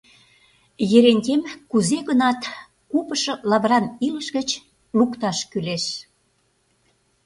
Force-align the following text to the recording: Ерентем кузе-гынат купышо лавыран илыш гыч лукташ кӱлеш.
Ерентем 0.97 1.41
кузе-гынат 1.71 2.41
купышо 2.91 3.33
лавыран 3.49 3.85
илыш 4.07 4.27
гыч 4.37 4.49
лукташ 4.97 5.37
кӱлеш. 5.51 5.85